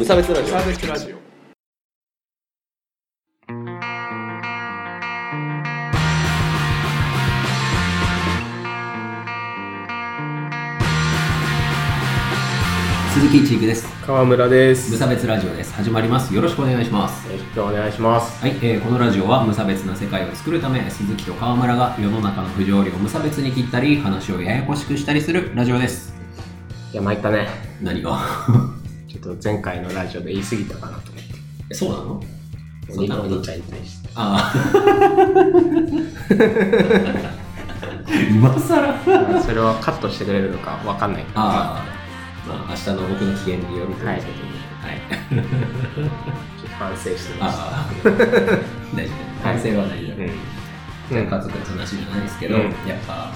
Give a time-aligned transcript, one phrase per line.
[0.00, 1.16] 無差別ラジオサービスラジオ
[13.12, 13.86] 鈴木一育です。
[14.06, 15.74] 川村です無差別ラジオです。
[15.74, 16.34] 始まります。
[16.34, 17.30] よろしくお願いします。
[17.30, 26.14] よろしくお願いしますはい、えーこのラジオは無差別な世界を作るため、鈴木と川村が世の中の不条理を無差別に切ったり、話をややこしくしたりするラジオです。
[26.90, 27.48] いや参ったね
[27.82, 28.79] 何が？
[29.10, 31.34] ちょっと前回のラジオで言い過ぎたかなと思って
[31.70, 32.22] えそうなの？
[32.88, 34.56] おそんなこと兄お兄ちゃんに対してああ。
[38.30, 38.80] 今更？
[39.06, 41.84] まあそれはカットしてくれるのかわかんないけどああ。
[42.46, 44.14] まあ、明日の僕の機嫌によるということで。
[44.80, 44.96] はい。
[45.00, 48.08] ちょっと反省してましああ。
[48.96, 49.16] 大丈夫。
[49.42, 50.16] 反省は大丈夫。
[51.10, 53.34] たうん家族の話じゃないですけど、うんやっぱ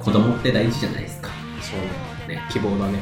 [0.00, 1.30] 子供って大事じゃないですか。
[1.60, 1.80] そう
[2.28, 2.42] ねね。
[2.50, 2.98] 希望だね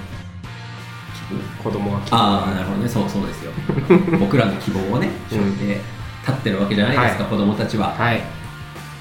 [1.63, 2.89] 子供は希望ああ、なるほどね。
[2.89, 3.53] そうそうですよ。
[4.19, 5.81] 僕らの希望をね、背負って
[6.27, 7.95] 立ってるわけじゃないですか、は子供たちは。
[7.97, 8.21] はい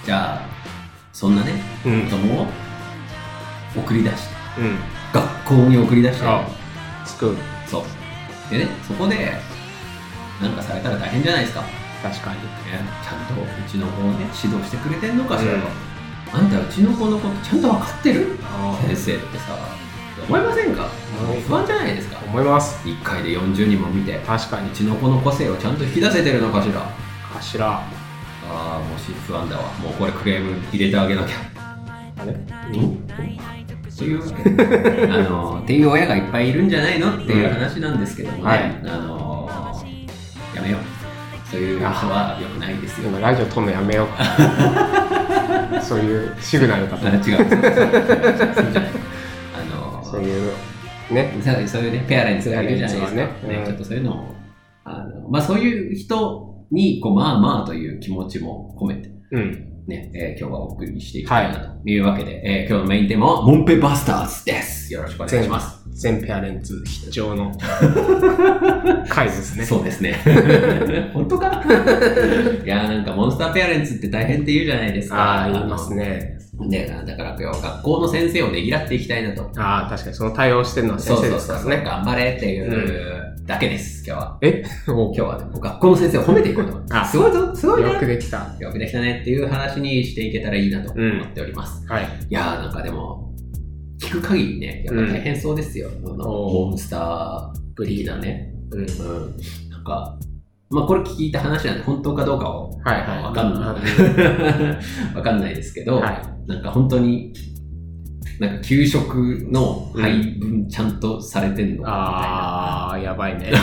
[0.06, 0.42] じゃあ、
[1.12, 2.48] そんなね、うん子供を
[3.76, 4.78] 送り出して、うん
[5.12, 6.44] 学校に送り出して、あ
[7.06, 8.52] スクールそう。
[8.52, 9.40] でね、そこで、
[10.42, 11.62] なんかされたら大変じゃないですか。
[11.62, 11.68] ね
[12.02, 15.58] 確かにちゃんとうちの子をね、指導してくれてんのかしらと。
[15.58, 15.64] うん
[16.32, 18.38] あんたうちの子のことちゃんと分かってる？
[18.44, 19.58] あ先生ってさ、
[20.30, 20.88] 思いませんか？
[21.48, 22.20] 不安じゃないですか？
[22.26, 22.88] 思います。
[22.88, 24.70] 1回で40人も見て、確かに。
[24.70, 26.82] うちの子の個性をちゃんと引き出せてるのかしら？
[27.34, 27.82] 頭あ
[28.52, 29.64] あ、もし不安だわ。
[29.84, 31.36] もうこれクレーム入れてあげなきゃ。
[32.20, 32.34] あれ？
[33.98, 34.22] という。
[35.12, 38.60] あの、っていう親がいっぱいいるんじゃないのっていう話なんですけどもね、はい。
[38.86, 39.50] あの、
[40.56, 40.80] やめよう。
[41.52, 43.10] そういう人は良くないですよ。
[43.10, 44.08] 今ラジオ撮るのやめよう。
[45.84, 47.08] そういうシグナルかと。
[47.08, 47.22] あ違う。
[47.22, 48.90] そうじゃない。
[50.12, 50.52] そういう
[51.12, 51.32] ね
[51.66, 53.18] そういうね、ペアレンツがいるじゃないですか。
[53.18, 53.30] ね
[53.60, 54.36] うんちょっとそういうのを、
[54.86, 64.94] あのまあそういう人に、こう、まあまあという気持ちも込めて、うんね、えー今日はお送りしていきたいなというわけで、えー今日のメインテーマは、モンペバスターズです。
[64.94, 65.80] よろしくお願いします。
[65.92, 67.52] 全ペアレンツ必聴の
[69.10, 70.14] 回ですねそうですね。
[71.14, 71.64] 本当か？
[72.64, 75.16] いやーなんかモンスターペアレンツって大変って言うじゃないですか。
[75.18, 76.70] ああ言いますねあの。
[76.70, 79.50] ね、だから今日学校の先生をねぎらっていきたいなと。
[79.58, 84.38] ああ確かにその対応してるのは先生ですからね頑張れっていうだけです、今日は。
[84.42, 84.64] え？
[84.88, 86.80] お今日はね、もう学校の先生を褒めていこうと。
[86.96, 87.94] あすごいぞ、すごいね。
[87.94, 91.84] よくできたよくできたねっていう話にしていけたらいいなと思っております。
[91.88, 93.34] はいいやーなんかでも、
[94.00, 95.90] 聞く限りね、やっぱ大変そうですよ。
[96.06, 98.54] あのおーモンスターぶりなね。
[98.72, 98.88] うんうん。
[99.72, 100.20] なんか、
[100.70, 105.16] まあこれ聞いた話なんで本当かどうかははいはいわかんない。
[105.16, 107.32] わかんないですけど、はいなんか本当に、
[108.40, 109.14] なんか給食
[109.52, 113.52] の配分ちゃんとされてんのかああやばいね。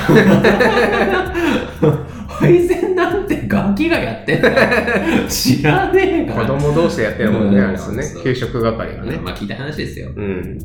[2.28, 5.28] 配膳なんてガキがやってんだよ。
[5.28, 6.46] 知らねえから。
[6.46, 9.18] 子供同士でやってるもんねうんあね給食係がね。
[9.22, 10.10] まあ聞いた話ですよ。
[10.14, 10.58] うん。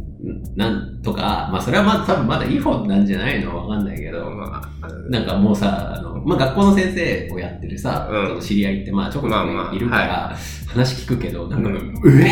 [0.56, 8.28] なんとか、まあそれはまだ多分まだいい方なんじゃないのわかんないけど、まあなんかもうさ、あのまあ、学校の先生をやってるさ、うん。
[8.28, 10.36] その知り合いってまあちょこちょこまあまあいるから、
[10.68, 12.32] 話聞くけど、なんか、ううんえ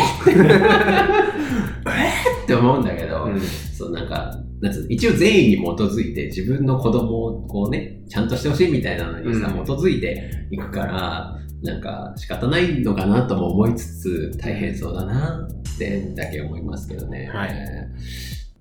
[1.86, 3.40] えって思うんだけど、うん。
[3.40, 17.30] そうなんか、なんつうの一応善意に基づいて自分の子供をこうね、ちゃんとしてほしいみたいなのにさ、うん基づいていくから、なんか仕方ないのかなとも思いつつ、大変そうだなってだけ思いますけどね。
[17.32, 17.54] はい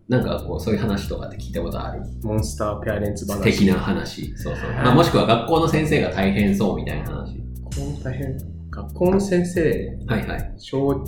[0.08, 2.02] なんかこう、そういう話とかって聞いたことある？
[2.24, 4.36] モンスターペアレンツ話的な話。
[4.38, 4.72] そうそう。
[4.72, 7.38] はいまあ、もしくは学校の先生が大変そうみたいな話。
[7.76, 8.38] 学校大変？
[8.72, 10.54] 学校の先生はいはい。
[10.58, 11.04] 小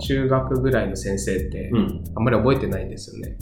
[0.00, 2.04] 中学ぐらいの先生ってうん。
[2.16, 3.36] あんまり覚えてないんですよね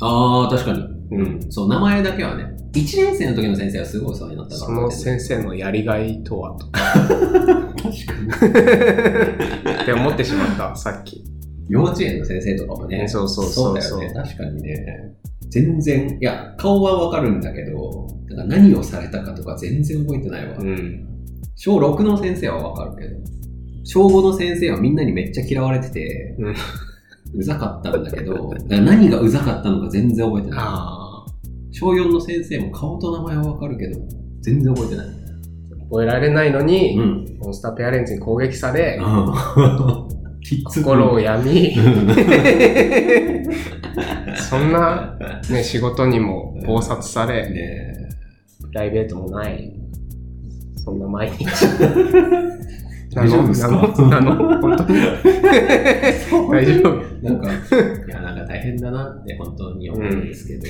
[0.00, 0.94] ああ、確かに。
[1.10, 2.56] うんそう、名前だけはね。
[2.72, 4.66] 1年生の時の先生はすごいそうになったから。
[4.66, 7.90] その先生のやりがいとはと確か
[9.72, 9.82] に。
[9.82, 11.24] って思ってしまったさっき
[11.68, 13.06] 幼稚園の先生とかもね。
[13.08, 14.14] そうそうそうそうだよね。
[14.14, 15.14] 確かにね。
[15.50, 20.56] 全然、いや、顔はわかるんだけど、だから何をされたかとか全然覚えてないわ。
[20.58, 21.08] うん
[21.56, 23.16] 小6の先生はわかるけど、
[23.84, 26.54] 小5の先生はみんなにめっちゃ嫌われてて、うん
[27.34, 30.60] うざかったんだけど、何がうざかったのか全然覚えてない。
[30.60, 31.26] あ
[31.72, 34.00] 小4の先生も顔と名前はわかるけど、
[34.40, 35.06] 全然覚えてない。
[35.06, 35.10] あ
[35.90, 37.38] 覚えられないのに、ん。
[37.38, 38.98] モンスターペアレンツに攻撃され
[40.40, 42.14] きつ心を病みうん
[44.36, 45.18] そんな、
[45.50, 47.94] ね、仕事にも暴殺され、ね
[48.60, 49.72] プライベートもない、
[50.84, 51.44] そんな毎日。
[53.12, 53.70] 大丈夫ですか？
[53.70, 54.60] なの？
[54.60, 54.98] 本当に？
[56.50, 57.28] 大丈夫？
[57.28, 57.54] なんか、い
[58.08, 60.64] や、なんか大変だなって本当に思うんですけど、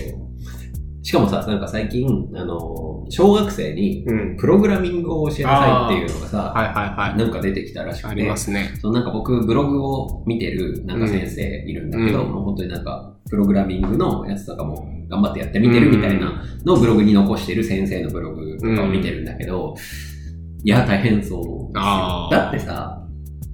[1.02, 4.36] しかもさ、なんか最近、あの、小学生にうん。
[4.38, 6.74] プログラミングを教えなさいっていうのがさ、はいはい
[7.10, 7.18] はい。
[7.18, 8.10] なんか出てきたらしくて。
[8.10, 8.74] ありますね。
[8.80, 12.32] そのなんか僕、ブログを見てるなんか先生いるんだけど、うん。
[12.32, 19.74] もう本当になんか、プログラミングのやつとかも頑張ってやってみてるみたいなのをブログに残してる先生のブログとかを見てるんだけど、
[20.64, 23.06] いや、大変そうあーだってさ、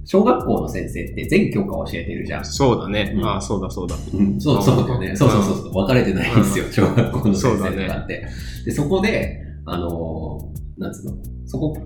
[0.04, 2.44] 小学校の先生って全教科教えてるじゃん。
[2.44, 3.12] そうだね。
[3.16, 3.96] うんああ、そうだそうだ。
[4.14, 5.16] うん、そうそうだよね。
[5.16, 5.72] そうそうそうそう。
[5.72, 8.26] 分かれてないんですよ、小学校の先生とかって。
[8.64, 11.16] で、そこで、あのーなんつうの、
[11.46, 11.76] そこ、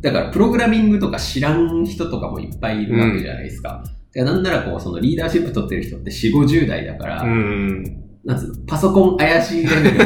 [0.00, 3.82] だからプログラミングとか知らん人とかもいっぱいいるわけじゃないですか。
[4.12, 7.84] でなんならこう、そのリーダーシップ取ってる人って4、50代だから、うん。
[8.24, 9.98] なんつうの、パソコン怪しいレベル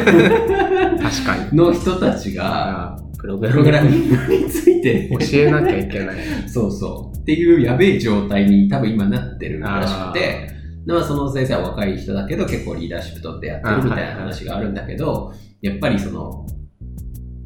[0.99, 1.55] 確かに。
[1.57, 6.15] の人たちが、プログララミングについて、グ教えなきゃいけない。
[6.47, 7.17] そうそう。
[7.17, 10.49] っていうやべえ状態に多分今なってるらしくて、
[10.85, 16.45] まあその先生は若い人だけど結構リーダーシップ取ってやってるみたいな話があるんだけど、やっぱりその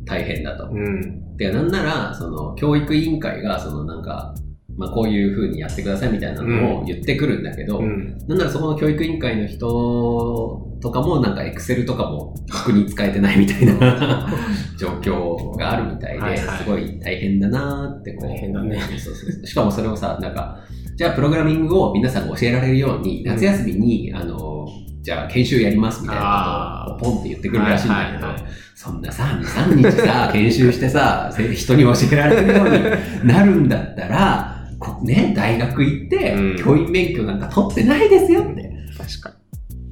[0.05, 0.69] 大変だと。
[0.71, 1.37] うん。
[1.37, 4.35] で、なんならその教育委員会がそのなんか、
[4.77, 8.17] まあこういう風にやってくださいみたいなのを言ってくるんだけど、うん。
[8.27, 14.27] なんならそこの教育委員会の人とかもなんかエクセルとかも僕に使えてないみたいな
[14.77, 16.39] 状況があるみたいで、はいはい。
[16.39, 18.29] すごい大変だなーってこう。
[18.29, 18.79] 大変だね。
[18.97, 20.57] そうそうしかもそれをさ、なんか、
[20.97, 24.67] じゃあプログラミングを皆さんが教えられるように、夏休みに、あの、
[25.01, 28.51] じゃあ研修やりますみたいなことをポンって言ってくるらしいんだけど、はいはいはい。
[28.75, 32.79] そんなさ、2、3日さ、 研修してさ、せ人に教えられるように
[33.31, 38.71] なるんだったら、こね、大学行ってうん、教員免許なんか取ってないですよって。
[38.97, 39.40] 確か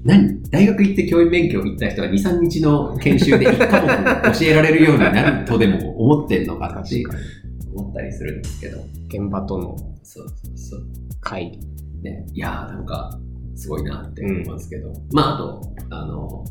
[0.03, 0.41] 何？
[0.49, 7.01] 大学行って教員免許行った人が2、3日の研修で1科目教えられるようになるとでも思ってんのかに。
[7.01, 7.17] って
[7.75, 8.77] 思ったりするんですけど。
[8.77, 8.83] に。
[9.07, 9.75] 現場との。
[11.21, 11.59] 会議。
[12.01, 13.19] ね、いやーなんか、
[13.55, 14.93] すごいなって思いますけど。
[15.11, 16.45] まあ、あと、あの、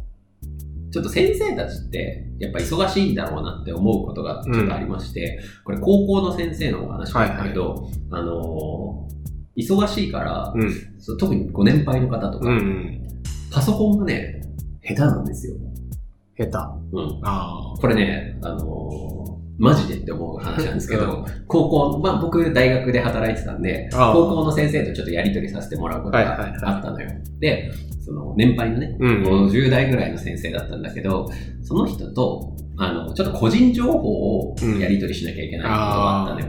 [0.90, 9.08] ちょっと先生たちって、やっぱ忙しいんだろうなって思うことがちょっとありまして、これ高校の先生のお話なんだけど、あの、
[9.56, 10.72] 忙しいから、うん。
[11.18, 13.17] 特にご年配の方とか、うん。
[13.52, 14.42] パソコンがね、
[14.82, 15.54] 下手なんですよ。
[16.36, 16.50] 下手。
[16.92, 17.20] うん。
[17.22, 19.18] あこれね、あのー
[19.58, 27.10] マジでって思う話なんですけうど、高校、まあ僕大学で働いてたんで、高校の先生とちょっとやり取りさせてもらうことはいはいはいがあったのよ。
[27.40, 31.28] で、その年配のね、うん50代ぐらいの先生だったんだけど、
[31.62, 36.46] その人と、あの、ちょっと個人情報をやり取りしなきゃいけないことがあったのよ。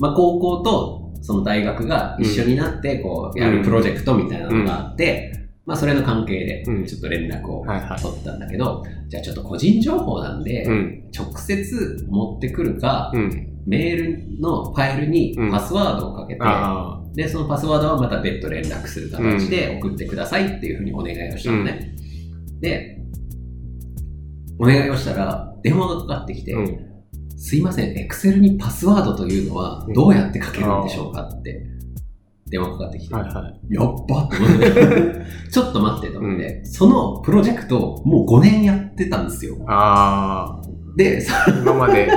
[0.00, 7.64] まあ高校とその大学が一緒になって、こう、やるプロジェクトみたいなのがあって、まあそれの関係でうん、ちょっと連絡を。
[7.64, 11.04] 取ったんだけど、じゃあちょっと個人情報なんで、うん。
[11.16, 13.48] 直接持ってくるか、うん。
[13.66, 21.94] メールのファイルにパスワードをかけて、あで、そのパスワードはまた別途連絡する形で送ってくださいっていうふうにお願いをしたのね。
[22.60, 22.98] で、
[24.58, 26.54] お願いをしたら、電話がかかってきて。
[27.36, 31.66] すいません、エクセルにパスワードというのはどうやってかけるんでしょうかって、
[32.52, 33.74] 電話かかってきて、はいはい。
[33.74, 39.56] やっば思って、 ちょっと待ってと思って、そのプロジェクトもう5年やってたんですよ。
[39.66, 40.68] ああ。
[40.94, 42.06] で、さ今まで、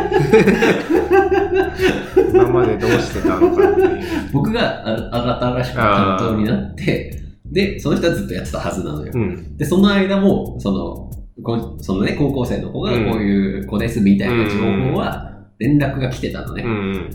[2.33, 3.99] 今までどうしてたのかっていう。
[4.33, 9.13] 僕があ新しく担当になって、で、その人はずっとやってたはずなのよ。
[9.15, 9.55] うん。
[9.55, 11.09] で、その間も、その、
[11.43, 14.57] こそのね、高校生の子がこういう子ですみたいな情
[14.91, 16.63] 報は、連絡が来てたのね。
[16.63, 17.09] うん。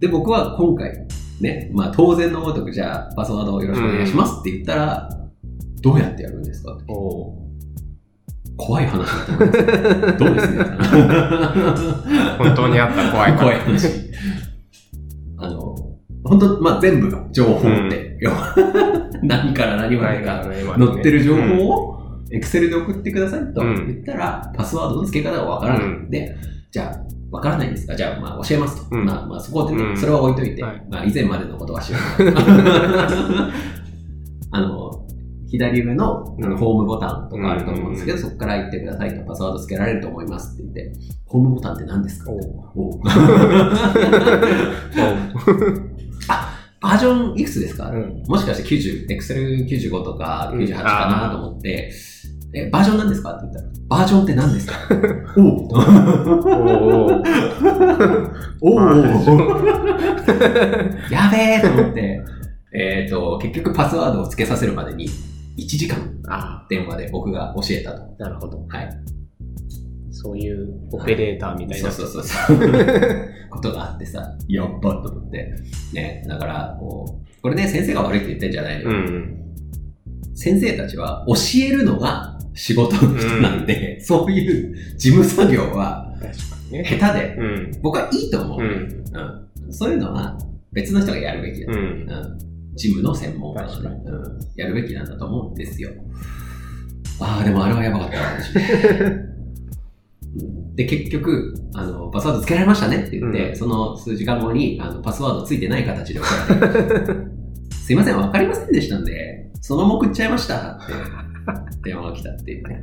[0.00, 1.06] で、僕は今回、
[1.40, 5.08] ね、まあ当然のごとく、じゃあパスワードをよろしくお願いしますって言ったら、
[5.82, 6.74] どうやってやるんですか？
[6.74, 6.84] って
[8.56, 10.18] 怖い話だと思います。
[10.18, 10.64] どうですね？
[12.38, 13.88] 本当にあった怖い怖い話。
[15.38, 15.74] あの、
[16.22, 18.54] 本当まあ全部情報って、要は
[19.22, 20.52] 何から何までが載
[21.00, 22.00] ってる情報を、
[22.30, 25.88] エクセルで送ってくださいとうん言ったら、パスワードの付け方がわからない。
[25.88, 26.10] うん。
[26.10, 26.34] で、
[26.70, 27.03] じゃあ、
[27.34, 27.94] わからないんですか？
[27.96, 28.96] じゃあ、まあ、教えますと。
[28.96, 29.04] うん。
[29.04, 29.96] まあ、まあ、そこでね、うん。
[29.96, 30.82] それは置いといて、はい。
[30.90, 32.06] まあ、以前までのことは知らない。
[34.52, 34.90] あの、
[35.48, 40.92] 左上のあのホームボタンとかあると思うんですけど、そこから言ってくださいと、パスワード付けられると思いますって言って、
[41.26, 42.30] ホームボタンって何ですか？
[42.30, 43.04] おおー
[46.80, 48.22] バージョンいくつですか、うん。
[48.26, 51.90] もしかして90、Excel 95とかうん98かなと思って、
[52.54, 53.32] え、バージョン何ですか？
[53.32, 54.74] って言ったら、バージョンって何ですか？
[55.36, 57.22] おおおー
[58.60, 58.80] お
[61.10, 62.22] やべえと思って、
[62.72, 65.06] えっと、結局パスワードを付けさせるまでに
[65.58, 68.02] 1時間あ電話で僕が教えたと。
[68.02, 68.64] あ、なるほど。
[68.68, 68.90] はい。
[70.10, 71.90] そういうオペレーターみたいな。
[71.90, 72.58] そうそうそうそう。
[73.50, 75.52] ことがあってさ、やっばと思って。
[75.92, 78.98] ね、だから、こう、これね、先生が悪いって言ってんじゃないのよ。
[78.98, 79.40] うん。
[80.34, 81.34] 先生たちは教
[81.64, 86.10] えるのが仕事の人なんで、そういう事務作業は。
[86.70, 87.72] 下手で、うん。
[87.82, 88.60] 僕はいいと思う。
[88.60, 88.66] うん。
[88.68, 89.04] うん
[89.72, 90.36] そういうのは
[90.72, 91.72] 別の人がやるべきだ。
[91.72, 91.78] うん。
[91.78, 91.82] う
[92.40, 92.44] ん
[92.76, 93.74] 事務の専門家がうん、
[94.56, 95.92] やるべきなんだと思うんですよ。
[97.20, 98.16] ああ、でもあれはやばかった
[100.74, 106.26] で、結局、あの、パスワードつけられましたねって言って、うんその数時間後に、あの、パスワードついてない形で送
[106.60, 106.90] られて、
[107.70, 110.92] すいません、わかりませんでしたんで、そのまま送っちゃいましたって、
[111.82, 112.82] 電話が来たっていうね。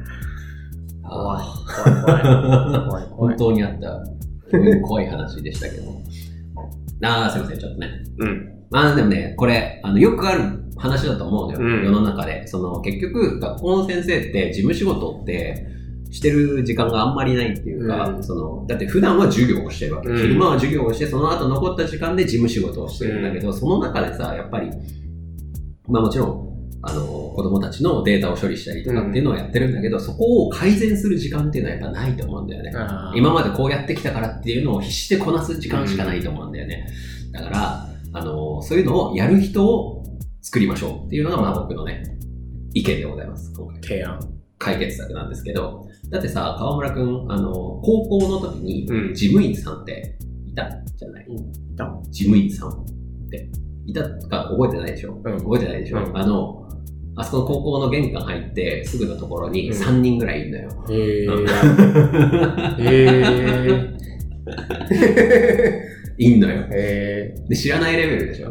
[1.04, 1.44] 怖い
[1.86, 3.06] あ怖い怖い。
[3.12, 3.36] 本い。
[3.38, 4.04] 当にあった、
[4.84, 5.92] 怖い話でしたけど。
[7.08, 7.88] ああ、すいません、ちょっとね。
[8.20, 8.50] うん。
[8.70, 10.44] まあでもね、これ、あの、よくある
[10.78, 12.48] 話だと思うのよ、うん世の中で。
[12.48, 15.68] その、結局、学校の先生って事務仕事って、
[16.12, 20.10] してる時間があんまりないっていうか、うんその、だって普段は授業をしてるわけ。
[20.10, 24.70] うん昼間は授業をして、その後残った時間で事務仕事をしてるんだけど、その中でさ、やっぱり、
[25.88, 26.51] まあもちろん、
[26.84, 32.72] あの、子供たちのデータを処理したりとかっていうのをやってるんだけど、そこを改善する時間っていうのはやっぱないと思うんだよね。
[33.16, 36.88] 今までこうやってきたからっていうのを必死でこなす時間しかないと思うんだよね。
[37.32, 40.04] だから、あの、そういうのをやる人を
[40.42, 42.04] 作りましょうっていうのが、まあ僕のね、
[42.74, 43.54] 意見でございます。
[43.56, 43.82] 今回。
[43.82, 44.20] 提案。
[44.58, 47.52] 解決策なんですけど、だってさ、川村くん、あの、
[47.84, 52.74] 高校の時にうん事務員さんっていたじゃない、いた事務員さんっ
[53.30, 53.50] て。
[53.86, 56.61] いたか覚えてないでしょ、うん覚えてないでしょ、うんあの、
[57.22, 60.70] あそこの高校の玄関入ってすぐのところにうん3人ぐらいいるのよ。
[60.90, 61.46] へうん
[62.80, 62.82] え。
[64.92, 65.88] へ
[66.18, 66.64] いんのよ。
[66.72, 67.34] え。
[67.48, 68.50] で、知らないレベルでしょ？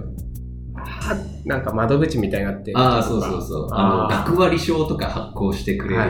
[0.76, 3.68] あなんか窓口みたいになってるああ、そうそうそう。
[3.72, 6.02] あの、学割証とか発行してくれる。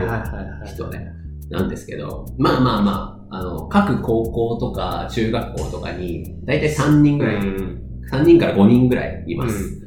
[0.66, 1.08] 人ね、
[1.50, 7.76] なんですけど、まあまあまあ、あの、各高校とか中学校とかに、だいたい3人ぐらい、うん
[8.12, 9.80] 3人から5人ぐらいいます。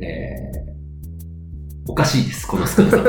[0.00, 0.71] えー
[1.86, 2.98] おかしいです、この少なさ。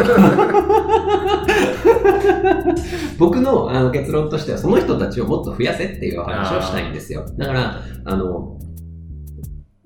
[3.20, 7.26] 僕のあの結論としては、その人たちをもっと増やせっていう話をしたいんですよ。
[7.38, 8.58] だから、あの、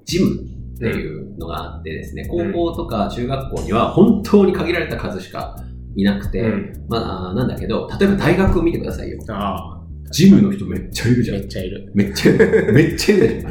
[0.05, 0.35] ジム
[0.75, 5.55] っていうのがあってですね、高校とか中学校には本当に限られた数しか
[5.95, 9.19] いなくて、うんまあ、なんだけど、例えば大学を見てくださいよ。
[9.29, 9.73] あ
[10.11, 11.43] ジムの人めっちゃいるあ、じゃんめ。
[11.43, 11.91] っちゃいる。
[11.93, 12.73] めっちゃいる。
[12.73, 13.45] めっちゃいる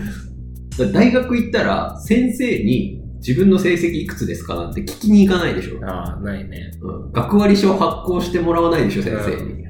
[0.93, 5.85] 大学行ったら、先生に自分の成績いくつですかなんて聞きに行かないでしょ。
[5.85, 6.71] ああ、ないね。
[6.81, 9.67] うん、学割証発行してもらわないでしょ、先生に。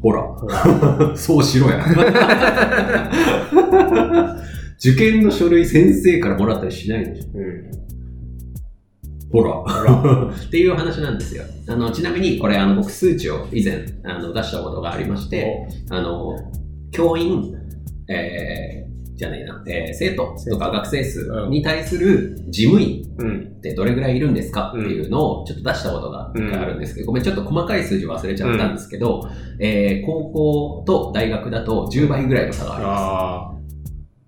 [0.00, 1.86] ほら、ほら そうしろや。
[4.80, 7.28] 受験の書類先生からもらったりしないでしょ。
[7.38, 7.70] うん。
[9.30, 9.62] ほら。
[10.34, 11.44] っていう話なんですよ。
[11.68, 16.36] あの、ちなみに、これ、あの、僕、数値を以前、あの、出したことがありまして、あの、
[16.90, 17.54] 教員、
[18.08, 23.52] えー、じゃねえな、えー生徒とか学生数に対する事務員うん。
[23.58, 29.28] ってどれぐらいいるんですかっていうのをちょっと出したことがうんあるんですけど、ごめん、ちょっと細かい数字忘れちゃったんですけど、
[29.60, 33.52] えー高校と大学だと10倍ぐらいの差があります。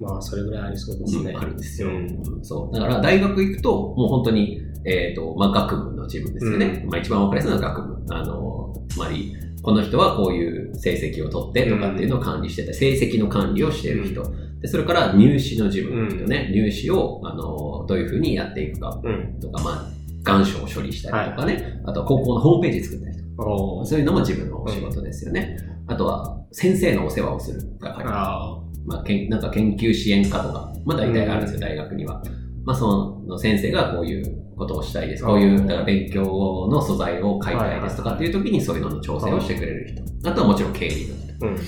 [0.01, 1.33] まあ、それぐらいありそうですね。
[1.33, 1.97] うんあるんですよ、うん
[2.37, 2.75] うんそう。
[2.75, 6.85] だから大学行くと、もう本当に、えっ、と、まあ、学部のチームですよね。
[6.87, 8.15] まあ、一番わかりやすいのは学部。
[8.15, 14.23] あの、つまり、この人はこういう成績を取ってとかっていうのを管理してて、成績の管理をしている人。
[14.65, 19.39] で、それから入試の事務の人ね、入試を、あの、どういうふうにやっていくかうん。
[19.39, 19.91] とか、まあ、
[20.23, 23.45] 願書を処理したりとかね、あとは高校のホームページ作ったりとか、
[23.85, 25.59] そういうのも自分のお仕事ですよね。
[25.87, 28.09] あとは、先生のお世話をする係。
[28.09, 32.23] あまあ、けんなんか研究支援課とか、まあ大体あるんですよ、大学には。
[32.65, 35.25] まあその先生がこういうことをしたいです。
[35.25, 36.23] こういう、だから勉強
[36.71, 39.89] の素材を書いたいですとかっていう時にそういうのの調整をしてくれる
[40.23, 40.31] 人。
[40.31, 41.49] あとはもちろん経理の人あ。
[41.49, 41.59] うん。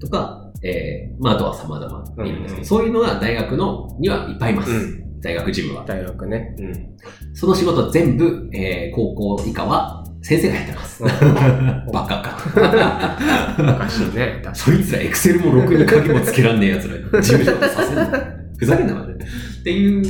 [0.00, 4.70] とか、えー、まああとは様々いるんですけど、うんそういうのが大学のにはいっぱいいます。
[4.70, 5.84] うん大学事務は。
[5.84, 6.54] 大学ね。
[6.58, 7.34] うん。
[7.34, 11.02] その仕事全部、えー、高校以下は先生がやってます。
[11.92, 12.38] バカか。
[13.58, 14.40] おかしいね。
[14.44, 18.36] 確 そいつらエクセルもろくに鍵もつけらんねえやつらに事務仕事させんな。
[18.56, 19.14] ふざけんなまで。
[19.14, 19.16] っ
[19.64, 20.04] ていう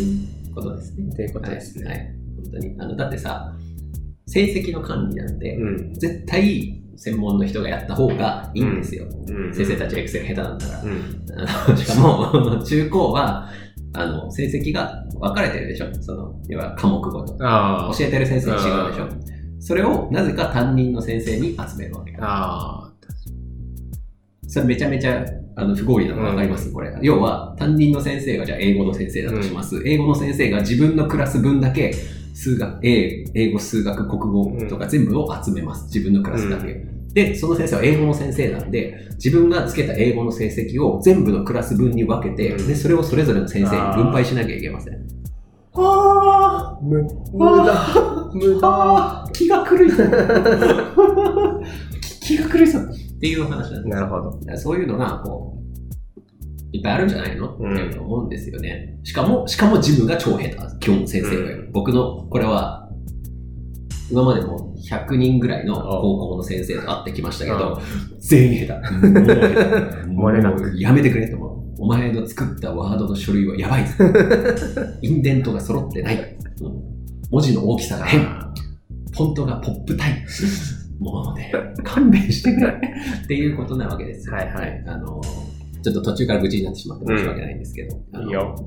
[0.55, 1.09] ことですね。
[1.13, 1.97] っていうことですねはい。
[1.97, 2.75] はい本当に。
[2.79, 3.57] あの、だってさ、
[4.27, 5.95] 成績の管理なんて、うん。
[5.95, 9.07] 絶対専門の人がやった方がいいんですよ。
[9.29, 9.55] うん。
[9.55, 10.83] 先生たちエクセル下手なんだから。
[10.83, 11.77] うん。
[11.77, 13.51] しかも、中高は、
[13.93, 17.37] あの、成績が分かれてるでしょその、要は科目ごと。
[17.39, 19.09] 教えてる先生違うでしょ
[19.59, 22.17] それをなぜか担任の先生に集めるわけ。
[22.19, 22.93] ああ。
[24.49, 25.25] それめちゃめちゃ
[25.57, 26.95] あの不合理なの分かります、これ。
[27.01, 29.83] 要は、担任の先生がじゃあ英語の先生だとします。
[29.87, 31.95] 英語の先生が自分のクラス分だけ、
[32.37, 35.87] 数学、英英語、数学、国語とか全部を集めます。
[35.87, 36.87] 自分のクラスだけ。
[37.15, 44.99] で、その先生は英語の先生なんで、自分がつけた英語の成績を全部のクラス分に分けて、うんで、それをそれぞれの先生に分配しなきゃいけません。
[45.73, 47.03] あ無
[47.33, 48.31] 無駄。
[48.35, 49.31] 無駄。
[49.33, 50.07] 気が狂いそう。
[52.21, 52.83] 気が狂いそう。
[52.83, 54.39] っていう話なんですなるほど。
[54.59, 55.56] そういうのが、こう、
[56.87, 58.99] ぱいあるんじゃないの、うんって思うんですよね。
[59.03, 60.57] しかも、しかも自分が超下手。
[60.81, 62.89] 基本先生が、う僕の、これは、
[64.11, 67.81] 今までも100人ぐらいの高校の先生と会ってきましたけど、
[68.21, 70.07] 全員下手。
[70.07, 71.57] もうもうやめてくれと思う。
[71.79, 73.93] お前の作ったワードの書類はやばいぞ。
[75.03, 76.37] インデントが揃ってない。
[76.63, 76.97] うん
[77.31, 78.21] 文字の大きさが変。
[79.13, 81.03] フォントがポップタイプ。
[81.03, 81.53] もうね、
[81.83, 82.69] 勘弁してくれ。
[83.25, 84.35] っていうことなわけですよ。
[84.35, 85.21] はいはいあの、
[85.87, 87.97] ちょっと途中から愚痴になってしまって申し訳ないんですけど。
[88.13, 88.57] あのいいよ。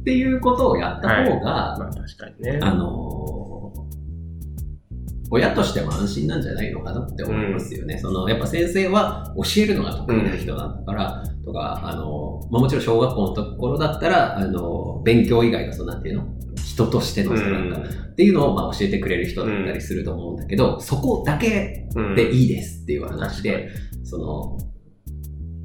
[0.00, 2.58] っていうことをやった方が、まあ確かにね。
[2.62, 3.72] あの
[5.30, 7.98] 親としても安心なんじゃないのかなって思いますよね。
[7.98, 16.24] その、やっぱ先生は教えるのが得意な人なんだから、とか、あの、まあ、もちろん小学校のところだったら、あの、勉強以外のその、なんていうの？
[16.56, 23.70] 人としてのなんか、っていうのをまあ教えてくれる人だったりすると思うんだけど、そこだけうんでいいですっていう話で、
[24.04, 24.58] その、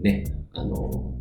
[0.04, 1.12] ね、あの、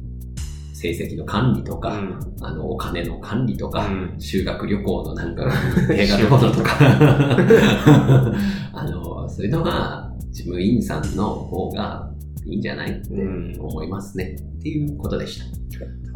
[0.75, 5.49] 成績の管理とか、うんあの、お金の管理とか、うん修学旅行のなんか、
[5.93, 6.77] 映画どうのとか、
[8.75, 12.11] あの、そういうのが、事務員さんの方が
[12.47, 12.91] いいんじゃない？
[12.91, 14.35] ってうん思いますね。
[14.59, 15.45] っていうことでした。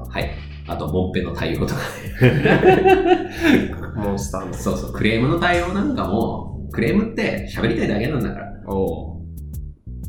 [0.04, 0.30] はい。
[0.66, 1.80] あと、モンペの対応とか。
[3.96, 4.54] モンスターの。
[4.54, 9.15] そうそう、クレームの対応なんかも、クレームって喋りたいだけなんだから、お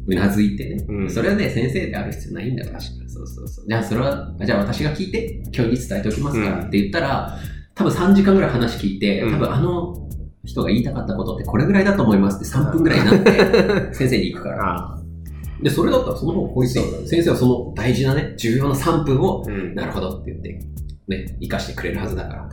[0.08, 0.86] うなずいてね。
[0.88, 2.80] うんそれはね、先生である必要ないんだから。
[2.80, 3.66] そうそうそう。
[3.68, 7.38] じゃあ、それは、じゃあ私が聞いて、教諭に伝えておきますからって言ったら、
[7.76, 10.08] 多分3時間ぐらい話聞いて、うん多分あの
[10.46, 13.32] 人が言いたかったことってこれぐらいだと思いますって3分ぐらいになって、
[13.94, 14.78] 先生に行くから。
[14.78, 14.98] あ
[15.62, 19.76] で、それだったらその方が効率いいそうだね先生はその大事なね、重要な3分を、うん。
[19.76, 20.60] なるほどって言って、
[21.08, 22.50] ね、活かしてくれるはずだから。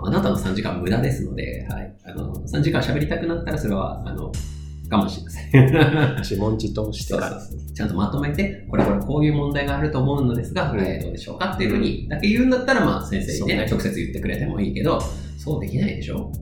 [0.00, 1.94] あなたの3時間無駄ですので、はい。
[2.04, 4.32] あの、3時間喋りたくなったらそれは、あの、
[4.90, 6.20] 我慢してください。
[6.20, 7.40] 自問自答してから。
[7.74, 15.00] ちゃんとまとめて、これこれこういう問題があると思うのですが、うんえーどうでしょうかっていうふうにだけ言うんだったら、まあ先生にね、直接言ってくれてもいいけど、
[15.38, 16.32] そうできないでしょ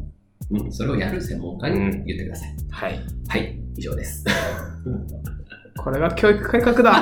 [0.50, 2.54] うん、それをやる専門家に言ってください。
[2.70, 3.00] はい。
[3.28, 4.24] はい、以上です。
[5.76, 6.90] これが教育改革だ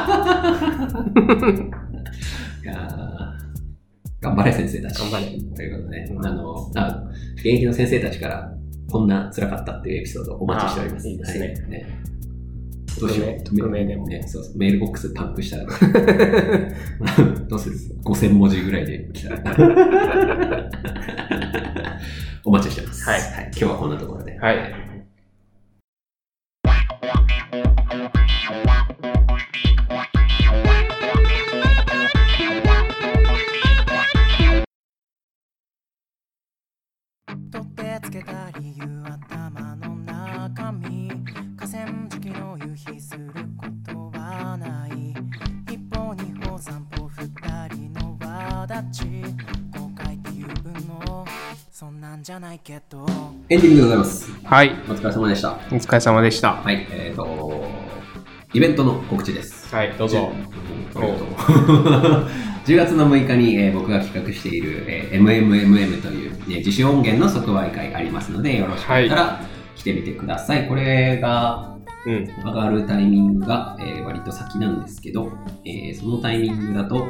[2.62, 4.98] いやー頑張れ先生たち。
[5.00, 7.04] 頑張れということで、うんあの、あ
[7.36, 8.54] 現役の先生たちから、
[8.94, 11.08] こんな辛かったっていうエピソードをお待ちしております。
[11.08, 11.86] あいいですねはいね
[13.00, 13.42] どうしよう。
[13.42, 15.64] 匿名でもね、そうそうメールボックスパンクしたら、
[17.48, 20.70] どうする ?5000 文字ぐらいで来たら。
[22.44, 23.04] お待ちしてます。
[23.10, 24.38] はい今日はこんなところで。
[24.38, 24.83] はい。
[53.50, 54.32] エンディングでございます。
[54.44, 54.70] はい。
[54.88, 55.52] お疲れ様でした。
[55.52, 56.54] お疲れ様でした。
[56.54, 57.68] はい、えっ、と、
[58.54, 59.68] イベントの告知です。
[59.74, 60.32] はい、どうぞ。
[60.94, 61.28] ありがとう。
[62.64, 69.40] 10月 の6日に、えー僕が企画している、えー MMMM という、ね、自主音源の即売会ありますので、よろしかったら
[69.76, 70.66] 来てみてください。
[70.66, 72.26] これがうん。
[72.42, 75.30] 上がるタイミングが、えー割と先なんですけど、
[75.66, 77.06] えーそのタイミングだと、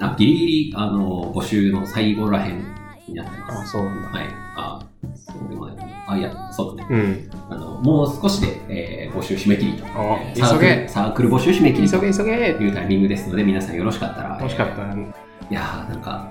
[0.00, 3.60] あギリギリあの募集の最後らへんになってます。
[3.60, 4.08] あ、そうなんだ。
[4.18, 4.26] はい。
[4.56, 5.76] あ、そうでもない。
[6.06, 6.88] あ、いや、そうだね。
[6.90, 7.30] うん。
[7.50, 9.84] あのもう少しで、えー募集締め切りと。
[9.86, 12.32] あえーサーク急げルサークル募集締め切りと急げ急げ
[12.64, 14.38] いうタイミングですので、皆さんよろしかったら。
[14.40, 14.98] 欲しかったら、い
[15.50, 16.28] やー、なんか、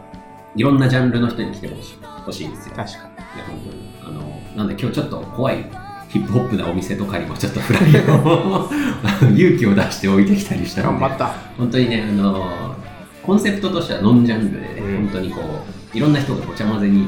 [0.55, 2.73] いろんなジャンルの人に来てほしい欲しいんですよ。
[2.73, 2.97] い確か
[3.37, 3.89] や、本当に。
[4.03, 5.65] あの、なんで今日ちょっと怖い
[6.09, 7.83] ヒップホップなお店とかにもちょっとフライ
[8.19, 8.69] を
[9.35, 10.87] 勇気を出して置いてきたりしたに。
[10.87, 11.27] ので、頑張った。
[11.57, 12.75] 本当にね、あの、
[13.23, 17.07] コンセプトとしてはノンジャンルでね、うん本当にこう、いろんな人がごちゃ混ぜに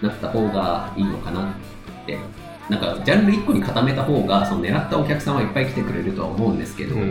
[0.00, 2.18] なった方がいいのかなって。
[2.68, 7.10] なんか、ジャンル1個に固めた方が、その狙ったお客さんはいっぱい来てくれるとは思うんですけど、うん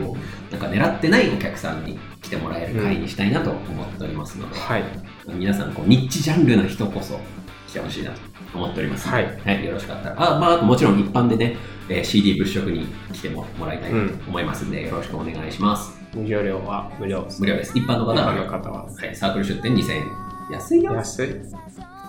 [0.50, 4.84] なんか狙ってないお客さんに来てもらえる会にしたいなと思っておりますので、はい。
[5.28, 7.20] 皆さんこうニッチジャンルの人こそ
[7.68, 8.20] 来てほしいなと
[8.54, 11.56] 思っておりますので、はいよろしかったらあ、まあ、もちろん一般でね、
[11.90, 17.42] えー CD 物色に来てももらいたいと思いますので、よろしくお願いします入場料は無料です。
[17.42, 18.86] 無料です一般の方は。
[18.86, 21.28] はい、サークル出店2000円安いよ安い。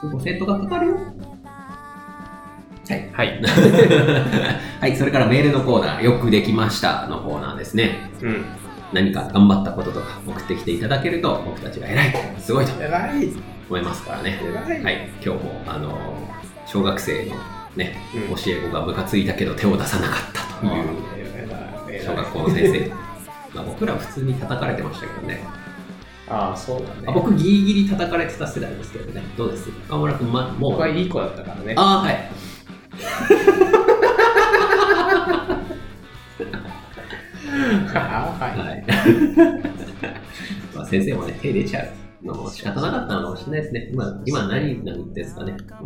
[0.02, 0.96] 5000円とかかかるよ
[2.88, 3.42] はいはい。
[4.81, 8.11] はい、それからメールのコーナー、よくできましたのコーナーですね。
[8.20, 8.44] うん。
[8.92, 12.72] 何か頑張ったこととか送ってきていただけると、僕たちが偉い、すごいと。
[13.68, 14.38] 思いますからね。
[14.83, 15.96] はい、今日も、あの、
[16.66, 17.37] 小学生の
[17.76, 22.88] ね、うん教え子がムカついたけど手を出さなかったという小学校の先生。
[23.55, 25.42] まあ僕ら普通に叩かれてましたけどね。
[26.33, 27.03] ああ、そうだね。
[27.07, 29.23] あ僕ギリギリ叩かれてた世代ですけどね。
[29.37, 29.68] どうです？
[29.88, 30.71] 岡村君、ま、もう？
[30.73, 31.75] 僕はいい子だったからね。
[31.77, 32.31] ああ、はい。
[37.95, 38.59] あ はい。
[38.59, 38.85] はい。
[40.75, 41.85] まあ先生もね、手出ちゃ
[42.23, 43.88] うのも仕方なかったのかもしれないですね。
[43.92, 45.53] 今、今何殴ってんですかね。
[45.53, 45.83] なんか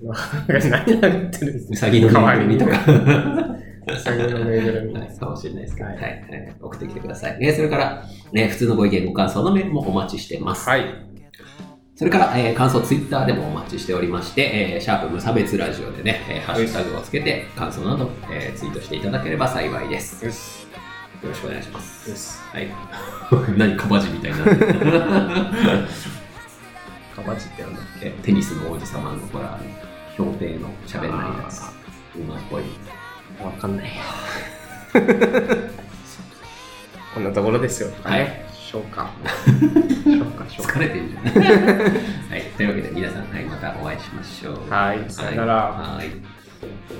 [0.48, 2.72] 何殴ってるんですうさぎのぬいぐるみとか。
[3.92, 4.94] うさぎのぬいぐるみ。
[4.94, 7.38] はい、かもしれないですけど、は、はいいはい送ってきてください。
[7.40, 10.68] えーそれから、ね、普通のご意見、ご感想のメールもお待ちしてます。
[10.68, 10.84] はい。
[11.96, 20.24] それから、えー感想、ツイッターでもお待ちしておりまして、えーシャープ無差別ラジオでね、えーハッシュタグをつけて、感想など、えーツイートしていただければ幸いです。
[20.24, 20.66] よし。
[21.22, 22.08] よろしくお願いします。
[22.10, 22.38] よし。
[22.52, 22.68] はい。
[23.58, 24.50] 何、カバジみたいになか
[27.26, 29.58] ばちってなんだっえテニスの王子様のほら、
[30.16, 31.60] 評定の喋んないやつ。
[32.16, 32.62] うまっぽい。
[33.40, 34.02] けわかんないや。
[37.14, 37.90] こんなところですよ。
[38.04, 38.44] はい。
[38.52, 39.10] 消化。
[40.04, 40.72] 消化、消化。
[40.78, 41.24] 疲れてるじゃん。
[42.30, 42.42] はい。
[42.56, 44.70] というわけで、皆さん、はい、またお会いしましょう。
[44.70, 45.04] はい。
[45.08, 45.54] さよなら。
[45.54, 46.06] はい。
[46.06, 46.99] はい